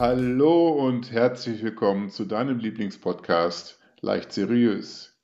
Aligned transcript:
Hallo 0.00 0.68
und 0.68 1.10
herzlich 1.10 1.64
willkommen 1.64 2.08
zu 2.08 2.24
deinem 2.24 2.60
Lieblingspodcast 2.60 3.80
Leicht 4.00 4.32
Seriös. 4.32 5.18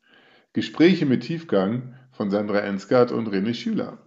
Gespräche 0.53 1.06
mit 1.06 1.22
Tiefgang 1.22 1.95
von 2.11 2.29
Sandra 2.33 2.58
Ensgard 2.58 3.13
und 3.13 3.29
René 3.29 3.54
Schüler. 3.54 3.99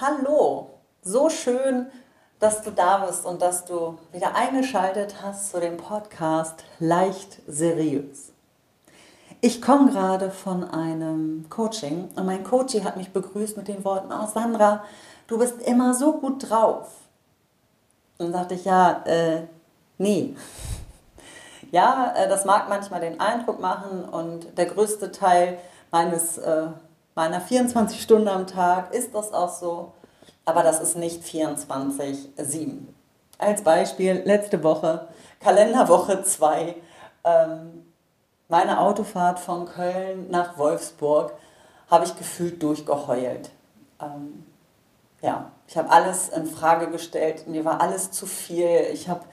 Hallo, 0.00 0.80
so 1.02 1.28
schön, 1.28 1.88
dass 2.38 2.62
du 2.62 2.70
da 2.70 3.04
bist 3.04 3.26
und 3.26 3.42
dass 3.42 3.66
du 3.66 3.98
wieder 4.12 4.34
eingeschaltet 4.34 5.16
hast 5.20 5.50
zu 5.50 5.60
dem 5.60 5.76
Podcast 5.76 6.64
Leicht 6.78 7.42
Seriös. 7.46 8.32
Ich 9.40 9.60
komme 9.60 9.90
gerade 9.90 10.30
von 10.30 10.64
einem 10.64 11.46
Coaching 11.50 12.08
und 12.16 12.26
mein 12.26 12.42
Coach 12.42 12.74
hat 12.82 12.96
mich 12.96 13.12
begrüßt 13.12 13.56
mit 13.56 13.68
den 13.68 13.84
Worten, 13.84 14.10
oh 14.12 14.26
Sandra, 14.26 14.84
du 15.26 15.38
bist 15.38 15.60
immer 15.62 15.92
so 15.94 16.14
gut 16.14 16.48
drauf. 16.48 16.88
Und 18.18 18.26
dann 18.26 18.32
sagte 18.32 18.54
ich, 18.54 18.64
ja, 18.64 19.02
äh, 19.04 19.42
nee. 19.98 20.34
Ja, 21.72 22.14
äh, 22.16 22.28
das 22.28 22.44
mag 22.44 22.68
manchmal 22.68 23.00
den 23.00 23.18
Eindruck 23.18 23.60
machen 23.60 24.04
und 24.04 24.56
der 24.56 24.66
größte 24.66 25.10
Teil 25.10 25.58
meines, 25.90 26.38
äh, 26.38 26.68
meiner 27.16 27.40
24 27.40 28.00
Stunden 28.00 28.28
am 28.28 28.46
Tag 28.46 28.94
ist 28.94 29.12
das 29.16 29.32
auch 29.32 29.48
so, 29.48 29.92
aber 30.44 30.62
das 30.62 30.80
ist 30.80 30.96
nicht 30.96 31.24
24-7. 31.24 32.86
Als 33.38 33.62
Beispiel, 33.62 34.22
letzte 34.24 34.62
Woche, 34.62 35.08
Kalenderwoche 35.40 36.22
2, 36.22 36.76
ähm, 37.24 37.85
meine 38.48 38.80
Autofahrt 38.80 39.38
von 39.38 39.66
Köln 39.66 40.30
nach 40.30 40.56
Wolfsburg 40.56 41.32
habe 41.90 42.04
ich 42.04 42.16
gefühlt 42.16 42.62
durchgeheult. 42.62 43.50
Ähm, 44.00 44.46
ja, 45.20 45.50
ich 45.66 45.76
habe 45.76 45.90
alles 45.90 46.28
in 46.28 46.46
Frage 46.46 46.90
gestellt, 46.90 47.48
mir 47.48 47.64
war 47.64 47.80
alles 47.80 48.10
zu 48.10 48.26
viel. 48.26 48.86
Ich 48.92 49.08
habe 49.08 49.24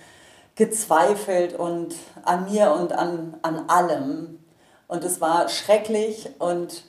gezweifelt 0.55 1.53
und 1.53 1.95
an 2.23 2.45
mir 2.45 2.71
und 2.71 2.93
an, 2.93 3.37
an 3.41 3.69
allem. 3.69 4.39
Und 4.87 5.03
es 5.03 5.21
war 5.21 5.49
schrecklich 5.49 6.29
und 6.39 6.83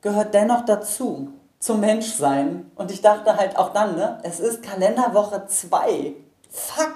gehört 0.00 0.34
dennoch 0.34 0.64
dazu, 0.64 1.32
zum 1.58 1.80
Menschsein. 1.80 2.70
Und 2.74 2.90
ich 2.90 3.00
dachte 3.00 3.36
halt 3.36 3.56
auch 3.56 3.72
dann, 3.72 3.96
ne, 3.96 4.18
es 4.22 4.40
ist 4.40 4.62
Kalenderwoche 4.62 5.46
2. 5.46 6.14
Fuck, 6.50 6.94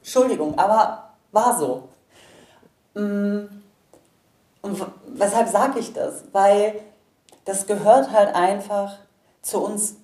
Entschuldigung, 0.00 0.58
aber 0.58 1.10
war 1.32 1.58
so. 1.58 1.88
Mm 2.94 3.59
und 4.62 4.84
weshalb 5.06 5.48
sage 5.48 5.78
ich 5.78 5.92
das? 5.92 6.24
Weil 6.32 6.80
das 7.44 7.66
gehört 7.66 8.12
halt 8.12 8.34
einfach 8.34 8.98
zu 9.42 9.62
uns 9.62 9.96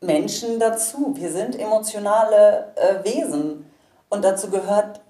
Menschen 0.00 0.58
dazu. 0.58 1.14
Wir 1.16 1.30
sind 1.30 1.58
emotionale 1.58 2.72
äh, 2.76 3.04
Wesen 3.04 3.66
und 4.08 4.24
dazu 4.24 4.50
gehört, 4.50 5.00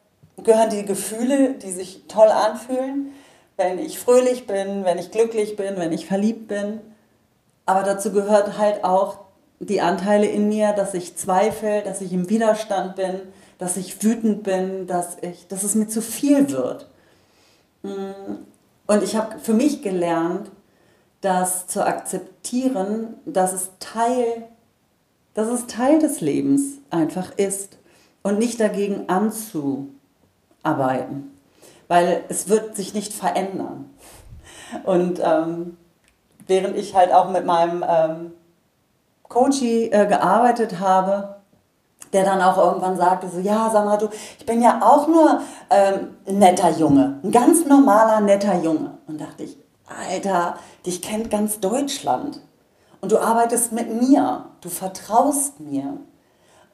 gehören 0.42 0.70
die 0.70 0.84
Gefühle, 0.84 1.54
die 1.54 1.72
sich 1.72 2.04
toll 2.08 2.28
anfühlen, 2.28 3.12
wenn 3.56 3.78
ich 3.78 3.98
fröhlich 3.98 4.46
bin, 4.46 4.84
wenn 4.84 4.98
ich 4.98 5.10
glücklich 5.10 5.56
bin, 5.56 5.76
wenn 5.76 5.92
ich 5.92 6.06
verliebt 6.06 6.48
bin. 6.48 6.80
Aber 7.64 7.82
dazu 7.84 8.12
gehört 8.12 8.58
halt 8.58 8.84
auch 8.84 9.18
die 9.60 9.80
Anteile 9.80 10.26
in 10.26 10.48
mir, 10.48 10.72
dass 10.72 10.94
ich 10.94 11.16
zweifle, 11.16 11.82
dass 11.82 12.00
ich 12.00 12.12
im 12.12 12.28
Widerstand 12.28 12.96
bin, 12.96 13.20
dass 13.58 13.76
ich 13.76 14.02
wütend 14.02 14.42
bin, 14.42 14.88
dass, 14.88 15.16
ich, 15.20 15.46
dass 15.46 15.62
es 15.62 15.76
mir 15.76 15.86
zu 15.86 16.02
viel 16.02 16.50
wird. 16.50 16.88
Mm, 17.82 18.42
und 18.92 19.02
ich 19.02 19.16
habe 19.16 19.38
für 19.38 19.54
mich 19.54 19.80
gelernt, 19.80 20.50
das 21.22 21.66
zu 21.66 21.86
akzeptieren, 21.86 23.14
dass 23.24 23.54
es 23.54 23.70
Teil, 23.78 24.48
dass 25.32 25.48
es 25.48 25.66
Teil 25.66 25.98
des 25.98 26.20
Lebens 26.20 26.74
einfach 26.90 27.32
ist 27.38 27.78
und 28.22 28.38
nicht 28.38 28.60
dagegen 28.60 29.08
anzuarbeiten, 29.08 31.32
weil 31.88 32.22
es 32.28 32.50
wird 32.50 32.76
sich 32.76 32.92
nicht 32.92 33.14
verändern. 33.14 33.88
Und 34.84 35.22
ähm, 35.24 35.78
während 36.46 36.76
ich 36.76 36.94
halt 36.94 37.14
auch 37.14 37.30
mit 37.30 37.46
meinem 37.46 37.82
ähm, 37.88 38.32
Coachie 39.22 39.90
äh, 39.90 40.06
gearbeitet 40.06 40.80
habe, 40.80 41.36
der 42.12 42.24
dann 42.24 42.42
auch 42.42 42.58
irgendwann 42.58 42.96
sagte, 42.96 43.28
so, 43.28 43.38
ja, 43.38 43.70
sag 43.72 43.84
mal, 43.84 43.96
du, 43.96 44.08
ich 44.38 44.46
bin 44.46 44.62
ja 44.62 44.80
auch 44.82 45.08
nur 45.08 45.40
ähm, 45.70 46.16
ein 46.26 46.38
netter 46.38 46.70
Junge, 46.70 47.20
ein 47.22 47.32
ganz 47.32 47.64
normaler, 47.66 48.20
netter 48.20 48.60
Junge. 48.62 48.98
Und 49.06 49.20
dachte 49.20 49.44
ich, 49.44 49.56
Alter, 50.10 50.56
dich 50.84 51.02
kennt 51.02 51.30
ganz 51.30 51.60
Deutschland. 51.60 52.40
Und 53.00 53.12
du 53.12 53.18
arbeitest 53.18 53.72
mit 53.72 53.92
mir, 54.00 54.46
du 54.60 54.68
vertraust 54.68 55.60
mir. 55.60 55.98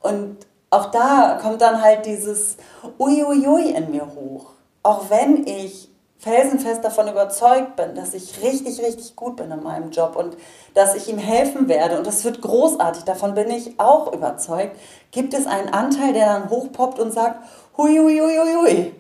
Und 0.01 0.37
auch 0.71 0.91
da 0.91 1.39
kommt 1.41 1.63
dann 1.63 1.83
halt 1.83 2.05
dieses 2.05 2.57
Uiuiui 2.99 3.71
in 3.71 3.91
mir 3.91 4.07
hoch. 4.15 4.53
Auch 4.83 5.11
wenn 5.11 5.47
ich 5.47 5.89
felsenfest 6.19 6.85
davon 6.85 7.09
überzeugt 7.09 7.77
bin, 7.77 7.95
dass 7.95 8.13
ich 8.13 8.43
richtig, 8.43 8.81
richtig 8.81 9.15
gut 9.15 9.37
bin 9.37 9.51
in 9.51 9.63
meinem 9.63 9.91
Job 9.91 10.17
und 10.17 10.37
dass 10.75 10.95
ich 10.97 11.09
ihm 11.09 11.19
helfen 11.19 11.69
werde 11.69 11.97
und 11.97 12.07
das 12.07 12.25
wird 12.25 12.43
großartig, 12.43 13.05
davon 13.05 13.35
bin 13.35 13.51
ich 13.51 13.79
auch 13.79 14.13
überzeugt, 14.13 14.77
gibt 15.13 15.33
es 15.33 15.47
einen 15.47 15.69
Anteil, 15.69 16.13
der 16.13 16.27
dann 16.27 16.51
hochpoppt 16.51 16.99
und 16.99 17.13
sagt, 17.13 17.45
hui, 17.77 17.99
hui, 17.99 18.19
hui, 18.19 18.37
hui, 18.37 18.55
hui. 18.55 18.95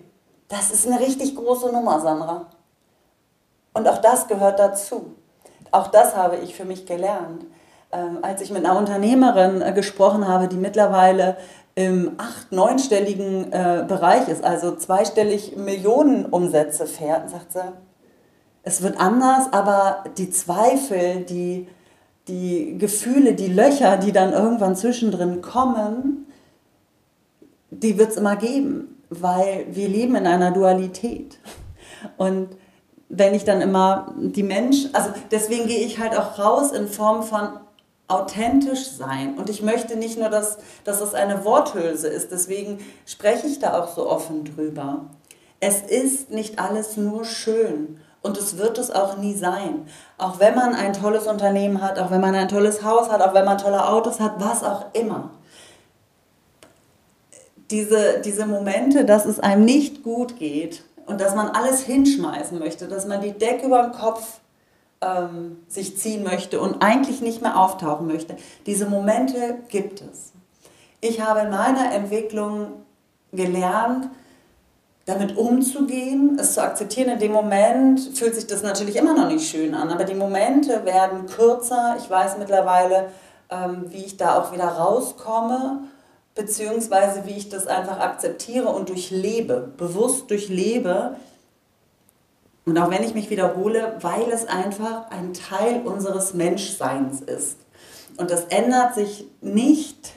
Das 0.49 0.71
ist 0.71 0.87
eine 0.87 1.01
richtig 1.01 1.35
große 1.35 1.71
Nummer, 1.73 2.01
Sandra. 2.01 2.47
Und 3.75 3.87
auch 3.87 3.99
das 3.99 4.29
gehört 4.29 4.59
dazu. 4.59 5.15
Auch 5.71 5.89
das 5.89 6.17
habe 6.17 6.37
ich 6.37 6.55
für 6.55 6.65
mich 6.65 6.87
gelernt. 6.87 7.45
Ähm, 7.91 8.19
als 8.23 8.41
ich 8.41 8.51
mit 8.51 8.65
einer 8.65 8.79
Unternehmerin 8.79 9.63
äh, 9.63 9.73
gesprochen 9.73 10.29
habe, 10.29 10.49
die 10.49 10.57
mittlerweile 10.57 11.37
im 11.79 12.11
acht-, 12.19 12.51
neunstelligen 12.51 13.53
äh, 13.53 13.85
Bereich 13.87 14.27
ist, 14.27 14.43
also 14.43 14.75
zweistellig 14.75 15.57
Millionen 15.57 16.27
Umsätze 16.27 16.87
fährt, 16.87 17.31
sagt 17.31 17.53
sie, 17.53 17.73
es 18.65 18.83
wird 18.83 18.99
anders, 18.99 19.53
aber 19.53 20.03
die 20.19 20.29
Zweifel, 20.29 21.21
die, 21.21 21.69
die 22.27 22.77
Gefühle, 22.79 23.35
die 23.35 23.47
Löcher, 23.47 23.97
die 23.97 24.11
dann 24.11 24.33
irgendwann 24.33 24.75
zwischendrin 24.75 25.41
kommen, 25.41 26.27
die 27.71 27.97
wird 27.97 28.11
es 28.11 28.17
immer 28.17 28.35
geben, 28.35 29.01
weil 29.09 29.67
wir 29.71 29.89
leben 29.89 30.17
in 30.17 30.27
einer 30.27 30.51
Dualität. 30.51 31.39
Und 32.17 32.49
wenn 33.09 33.35
ich 33.35 33.45
dann 33.45 33.61
immer 33.61 34.13
die 34.19 34.43
Menschen, 34.43 34.93
also 34.97 35.11
deswegen 35.31 35.69
gehe 35.69 35.87
ich 35.87 36.01
halt 36.01 36.19
auch 36.19 36.41
raus 36.41 36.73
in 36.73 36.89
Form 36.89 37.23
von 37.23 37.51
authentisch 38.09 38.91
sein. 38.91 39.37
Und 39.37 39.51
ich 39.51 39.63
möchte 39.63 39.97
nicht 39.97 40.19
nur, 40.19 40.31
dass, 40.31 40.59
dass 40.85 41.01
es 41.01 41.15
eine 41.15 41.45
Worthülse 41.45 42.09
ist, 42.09 42.33
deswegen 42.33 42.79
spreche 43.07 43.47
ich 43.47 43.59
da 43.59 43.81
auch 43.81 43.95
so 43.95 44.09
offen 44.09 44.45
drüber. 44.45 45.07
Es 45.61 45.83
ist 45.83 46.31
nicht 46.31 46.59
alles 46.59 46.97
nur 46.97 47.25
schön 47.25 48.01
und 48.23 48.39
es 48.39 48.57
wird 48.57 48.79
es 48.79 48.91
auch 48.91 49.19
nie 49.19 49.35
sein. 49.35 49.87
Auch 50.17 50.41
wenn 50.41 50.55
man 50.55 50.75
ein 50.75 50.93
tolles 50.95 51.27
Unternehmen 51.27 51.83
hat, 51.83 51.99
auch 51.99 52.11
wenn 52.11 52.21
man 52.21 52.35
ein 52.35 52.49
tolles 52.49 52.83
Haus 52.83 53.11
hat, 53.11 53.21
auch 53.21 53.35
wenn 53.35 53.45
man 53.45 53.59
tolle 53.59 53.87
Autos 53.87 54.21
hat, 54.21 54.35
was 54.39 54.65
auch 54.65 54.87
immer. 54.95 55.31
Diese, 57.71 58.21
diese 58.25 58.47
Momente, 58.47 59.05
dass 59.05 59.27
es 59.27 59.41
einem 59.41 59.65
nicht 59.65 60.03
gut 60.03 60.39
geht 60.39 60.85
und 61.05 61.21
dass 61.21 61.35
man 61.35 61.49
alles 61.49 61.81
hinschmeißen 61.83 62.59
möchte, 62.59 62.89
dass 62.89 63.07
man 63.07 63.21
die 63.21 63.33
Decke 63.33 63.67
über 63.67 63.83
den 63.83 63.93
Kopf 63.93 64.41
ähm, 65.01 65.59
sich 65.69 65.97
ziehen 65.97 66.25
möchte 66.25 66.61
und 66.61 66.83
eigentlich 66.83 67.21
nicht 67.21 67.43
mehr 67.43 67.59
auftauchen 67.59 68.07
möchte. 68.07 68.37
Diese 68.67 68.87
Momente 68.87 69.57
gibt 69.69 70.03
es. 70.03 70.33
Ich 71.01 71.21
habe 71.21 71.41
in 71.41 71.51
meiner 71.51 71.93
Entwicklung 71.93 72.73
gelernt, 73.33 74.09
damit 75.07 75.37
umzugehen, 75.37 76.37
es 76.39 76.55
zu 76.55 76.63
akzeptieren. 76.63 77.09
In 77.11 77.19
dem 77.19 77.33
Moment 77.33 78.01
fühlt 78.15 78.35
sich 78.35 78.47
das 78.47 78.63
natürlich 78.63 78.97
immer 78.97 79.15
noch 79.15 79.29
nicht 79.29 79.49
schön 79.49 79.75
an, 79.75 79.91
aber 79.91 80.05
die 80.05 80.15
Momente 80.15 80.85
werden 80.85 81.27
kürzer. 81.27 81.97
Ich 81.99 82.11
weiß 82.11 82.37
mittlerweile, 82.39 83.09
ähm, 83.51 83.87
wie 83.89 84.05
ich 84.05 84.17
da 84.17 84.39
auch 84.39 84.53
wieder 84.53 84.67
rauskomme, 84.67 85.85
beziehungsweise 86.35 87.25
wie 87.25 87.37
ich 87.37 87.49
das 87.49 87.67
einfach 87.67 88.01
akzeptiere 88.01 88.69
und 88.69 88.91
durchlebe, 88.91 89.73
bewusst 89.77 90.31
durchlebe, 90.31 91.17
und 92.69 92.79
auch 92.79 92.91
wenn 92.91 93.03
ich 93.03 93.15
mich 93.15 93.31
wiederhole, 93.31 93.97
weil 94.01 94.31
es 94.33 94.47
einfach 94.47 95.11
ein 95.11 95.33
Teil 95.33 95.83
unseres 95.85 96.35
Menschseins 96.35 97.21
ist. 97.23 97.57
Und 98.19 98.31
das 98.31 98.45
ändert 98.47 98.95
sich 98.95 99.27
nicht, 99.41 100.13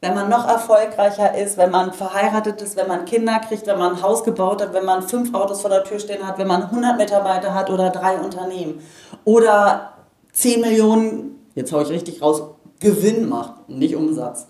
wenn 0.00 0.14
man 0.14 0.28
noch 0.28 0.46
erfolgreicher 0.46 1.36
ist, 1.36 1.56
wenn 1.56 1.70
man 1.70 1.92
verheiratet 1.92 2.62
ist, 2.62 2.76
wenn 2.76 2.86
man 2.86 3.06
Kinder 3.06 3.40
kriegt, 3.40 3.66
wenn 3.66 3.78
man 3.78 3.96
ein 3.96 4.02
Haus 4.02 4.22
gebaut 4.22 4.62
hat, 4.62 4.72
wenn 4.72 4.84
man 4.84 5.02
fünf 5.02 5.34
Autos 5.34 5.62
vor 5.62 5.70
der 5.70 5.82
Tür 5.82 5.98
stehen 5.98 6.24
hat, 6.24 6.38
wenn 6.38 6.46
man 6.46 6.64
100 6.64 6.96
Mitarbeiter 6.96 7.54
hat 7.54 7.70
oder 7.70 7.90
drei 7.90 8.18
Unternehmen 8.18 8.80
oder 9.24 9.94
10 10.32 10.60
Millionen, 10.60 11.48
jetzt 11.54 11.72
haue 11.72 11.82
ich 11.82 11.88
richtig 11.88 12.22
raus, 12.22 12.42
Gewinn 12.78 13.28
macht, 13.28 13.68
nicht 13.68 13.96
Umsatz. 13.96 14.46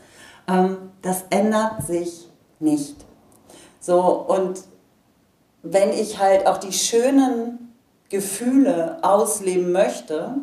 Ähm, 0.46 0.76
das 1.00 1.24
ändert 1.30 1.86
sich 1.86 2.28
nicht. 2.58 2.96
So, 3.80 4.00
und 4.00 4.60
wenn 5.72 5.90
ich 5.90 6.18
halt 6.18 6.46
auch 6.46 6.58
die 6.58 6.72
schönen 6.72 7.72
Gefühle 8.08 8.98
ausleben 9.02 9.72
möchte, 9.72 10.34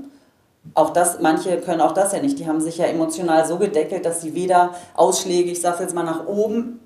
auch 0.73 0.91
das, 0.91 1.19
manche 1.19 1.57
können 1.57 1.81
auch 1.81 1.91
das 1.91 2.13
ja 2.13 2.21
nicht. 2.21 2.39
Die 2.39 2.47
haben 2.47 2.61
sich 2.61 2.77
ja 2.77 2.85
emotional 2.85 3.45
so 3.45 3.57
gedeckelt, 3.57 4.05
dass 4.05 4.21
sie 4.21 4.33
weder 4.33 4.73
Ausschläge, 4.95 5.51
ich 5.51 5.61
sage 5.61 5.83
jetzt 5.83 5.93
mal 5.93 6.03
nach 6.03 6.25
oben, 6.25 6.79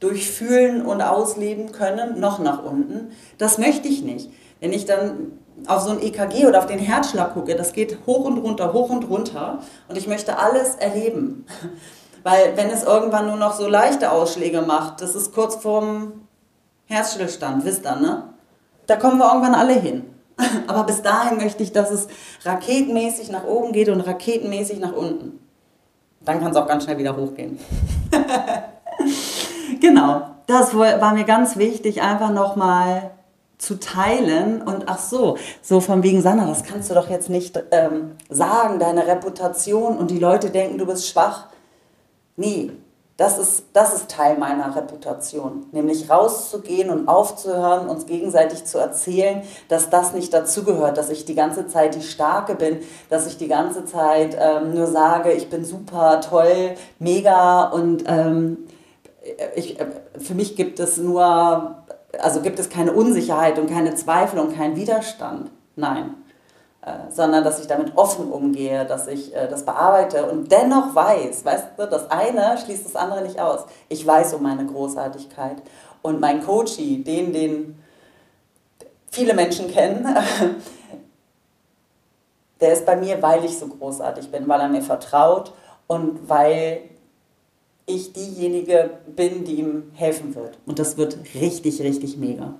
durchfühlen 0.00 0.84
und 0.84 1.00
ausleben 1.00 1.72
können, 1.72 2.20
noch 2.20 2.38
nach 2.38 2.62
unten. 2.62 3.12
Das 3.38 3.58
möchte 3.58 3.88
ich 3.88 4.02
nicht. 4.02 4.30
Wenn 4.60 4.72
ich 4.72 4.84
dann 4.84 5.32
auf 5.66 5.82
so 5.82 5.90
ein 5.90 6.02
EKG 6.02 6.46
oder 6.46 6.58
auf 6.58 6.66
den 6.66 6.78
Herzschlag 6.78 7.32
gucke, 7.32 7.54
das 7.54 7.72
geht 7.72 7.98
hoch 8.06 8.24
und 8.24 8.38
runter, 8.38 8.72
hoch 8.72 8.90
und 8.90 9.08
runter 9.08 9.60
und 9.88 9.96
ich 9.96 10.06
möchte 10.06 10.38
alles 10.38 10.74
erleben. 10.74 11.46
Weil 12.22 12.56
wenn 12.56 12.70
es 12.70 12.82
irgendwann 12.82 13.26
nur 13.26 13.36
noch 13.36 13.54
so 13.54 13.68
leichte 13.68 14.10
Ausschläge 14.10 14.62
macht, 14.62 15.00
das 15.00 15.14
ist 15.14 15.34
kurz 15.34 15.56
vorm 15.56 16.23
Herzstillstand, 16.86 17.64
wisst 17.64 17.86
ihr, 17.86 17.96
ne? 17.96 18.34
Da 18.86 18.96
kommen 18.96 19.18
wir 19.18 19.26
irgendwann 19.26 19.54
alle 19.54 19.74
hin. 19.74 20.04
Aber 20.66 20.84
bis 20.84 21.02
dahin 21.02 21.38
möchte 21.38 21.62
ich, 21.62 21.72
dass 21.72 21.90
es 21.90 22.08
raketenmäßig 22.44 23.30
nach 23.30 23.44
oben 23.44 23.72
geht 23.72 23.88
und 23.88 24.00
raketenmäßig 24.00 24.80
nach 24.80 24.92
unten. 24.92 25.38
Dann 26.20 26.40
kann 26.40 26.50
es 26.50 26.56
auch 26.56 26.66
ganz 26.66 26.84
schnell 26.84 26.98
wieder 26.98 27.16
hochgehen. 27.16 27.58
genau, 29.80 30.22
das 30.46 30.74
war 30.74 31.14
mir 31.14 31.24
ganz 31.24 31.56
wichtig, 31.56 32.02
einfach 32.02 32.30
nochmal 32.30 33.10
zu 33.58 33.78
teilen 33.78 34.62
und 34.62 34.84
ach 34.88 34.98
so, 34.98 35.38
so 35.62 35.80
von 35.80 36.02
wegen 36.02 36.20
Sanna, 36.20 36.46
das 36.46 36.64
kannst 36.64 36.90
du 36.90 36.94
doch 36.94 37.08
jetzt 37.08 37.30
nicht 37.30 37.62
ähm, 37.70 38.12
sagen, 38.28 38.78
deine 38.78 39.06
Reputation 39.06 39.96
und 39.96 40.10
die 40.10 40.18
Leute 40.18 40.50
denken, 40.50 40.78
du 40.78 40.86
bist 40.86 41.08
schwach. 41.08 41.46
Nee, 42.36 42.72
das 43.16 43.38
ist, 43.38 43.66
das 43.72 43.94
ist 43.94 44.10
Teil 44.10 44.38
meiner 44.38 44.74
Reputation, 44.74 45.66
nämlich 45.70 46.10
rauszugehen 46.10 46.90
und 46.90 47.06
aufzuhören, 47.06 47.88
uns 47.88 48.06
gegenseitig 48.06 48.64
zu 48.64 48.78
erzählen, 48.78 49.42
dass 49.68 49.88
das 49.88 50.14
nicht 50.14 50.34
dazugehört, 50.34 50.98
dass 50.98 51.10
ich 51.10 51.24
die 51.24 51.36
ganze 51.36 51.68
Zeit 51.68 51.94
die 51.94 52.02
Starke 52.02 52.56
bin, 52.56 52.80
dass 53.10 53.28
ich 53.28 53.36
die 53.36 53.46
ganze 53.46 53.84
Zeit 53.84 54.36
ähm, 54.38 54.74
nur 54.74 54.88
sage, 54.88 55.30
ich 55.32 55.48
bin 55.48 55.64
super, 55.64 56.20
toll, 56.22 56.74
mega 56.98 57.64
und 57.68 58.02
ähm, 58.08 58.66
ich, 59.54 59.78
äh, 59.78 59.86
für 60.18 60.34
mich 60.34 60.56
gibt 60.56 60.80
es 60.80 60.96
nur, 60.96 61.76
also 62.18 62.40
gibt 62.40 62.58
es 62.58 62.68
keine 62.68 62.92
Unsicherheit 62.92 63.60
und 63.60 63.70
keine 63.70 63.94
Zweifel 63.94 64.40
und 64.40 64.56
keinen 64.56 64.74
Widerstand. 64.74 65.52
Nein. 65.76 66.16
Äh, 66.84 67.10
sondern 67.10 67.42
dass 67.44 67.60
ich 67.60 67.66
damit 67.66 67.96
offen 67.96 68.30
umgehe, 68.30 68.84
dass 68.84 69.06
ich 69.06 69.34
äh, 69.34 69.48
das 69.48 69.64
bearbeite 69.64 70.26
und 70.26 70.52
dennoch 70.52 70.94
weiß, 70.94 71.42
weißt 71.42 71.66
du, 71.78 71.86
das 71.86 72.10
eine 72.10 72.58
schließt 72.58 72.84
das 72.84 72.94
andere 72.94 73.22
nicht 73.22 73.40
aus. 73.40 73.64
Ich 73.88 74.06
weiß 74.06 74.34
um 74.34 74.42
meine 74.42 74.66
Großartigkeit. 74.66 75.56
Und 76.02 76.20
mein 76.20 76.44
Coachie, 76.44 77.02
den, 77.02 77.32
den 77.32 77.82
viele 79.10 79.32
Menschen 79.32 79.68
kennen, 79.68 80.06
der 82.60 82.74
ist 82.74 82.84
bei 82.84 82.96
mir, 82.96 83.22
weil 83.22 83.46
ich 83.46 83.58
so 83.58 83.66
großartig 83.66 84.30
bin, 84.30 84.46
weil 84.46 84.60
er 84.60 84.68
mir 84.68 84.82
vertraut 84.82 85.54
und 85.86 86.28
weil 86.28 86.82
ich 87.86 88.12
diejenige 88.12 88.90
bin, 89.06 89.44
die 89.44 89.54
ihm 89.54 89.90
helfen 89.94 90.34
wird. 90.34 90.58
Und 90.66 90.78
das 90.78 90.98
wird 90.98 91.16
richtig, 91.34 91.80
richtig 91.80 92.18
mega. 92.18 92.52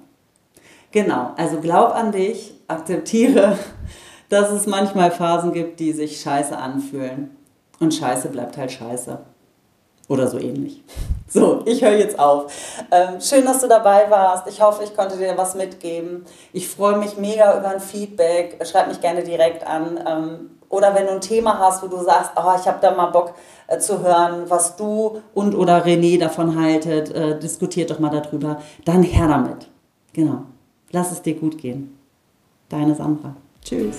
Genau, 0.93 1.33
also 1.37 1.61
glaub 1.61 1.95
an 1.95 2.13
dich, 2.13 2.55
akzeptiere 2.69 3.59
dass 4.29 4.51
es 4.51 4.67
manchmal 4.67 5.11
Phasen 5.11 5.53
gibt, 5.53 5.81
die 5.81 5.93
sich 5.93 6.21
scheiße 6.21 6.57
anfühlen. 6.57 7.37
Und 7.81 7.95
scheiße 7.95 8.29
bleibt 8.29 8.57
halt 8.57 8.73
scheiße. 8.73 9.19
Oder 10.09 10.29
so 10.29 10.39
ähnlich. 10.39 10.83
So, 11.27 11.63
ich 11.65 11.83
höre 11.83 11.97
jetzt 11.97 12.19
auf. 12.19 12.53
Ähm, 12.91 13.21
schön, 13.21 13.45
dass 13.45 13.61
du 13.61 13.69
dabei 13.69 14.11
warst. 14.11 14.47
Ich 14.47 14.61
hoffe, 14.61 14.85
ich 14.85 14.95
konnte 14.95 15.17
dir 15.17 15.37
was 15.37 15.55
mitgeben. 15.55 16.25
Ich 16.53 16.69
freue 16.69 16.99
mich 16.99 17.17
mega 17.17 17.59
über 17.59 17.69
ein 17.69 17.81
Feedback. 17.81 18.65
Schreib 18.67 18.89
mich 18.89 19.01
gerne 19.01 19.25
direkt 19.25 19.67
an. 19.67 19.99
Ähm, 20.07 20.51
oder 20.69 20.95
wenn 20.95 21.07
du 21.07 21.13
ein 21.13 21.21
Thema 21.21 21.59
hast, 21.59 21.83
wo 21.83 21.87
du 21.87 22.03
sagst, 22.03 22.33
oh, 22.37 22.53
ich 22.61 22.67
habe 22.67 22.79
da 22.83 22.95
mal 22.95 23.07
Bock 23.07 23.35
äh, 23.67 23.79
zu 23.79 24.03
hören, 24.03 24.45
was 24.49 24.77
du 24.77 25.23
und 25.33 25.55
oder 25.55 25.85
René 25.85 26.19
davon 26.19 26.61
haltet, 26.61 27.11
äh, 27.11 27.39
diskutiert 27.39 27.91
doch 27.91 27.99
mal 27.99 28.11
darüber. 28.11 28.61
Dann 28.85 29.03
her 29.03 29.29
damit. 29.29 29.69
Genau. 30.13 30.43
Lass 30.91 31.13
es 31.13 31.23
dir 31.23 31.35
gut 31.35 31.59
gehen. 31.59 31.99
Deine 32.69 32.95
Sandra. 32.95 33.35
Tschüss. 33.65 33.97